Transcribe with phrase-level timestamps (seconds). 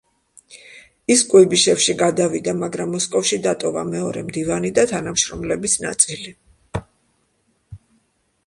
[1.15, 6.35] ის კუიბიშევში გადავიდა, მაგრამ, მოსკოვში დატოვა მეორე მდივანი და თანამშრომლების ნაწილი.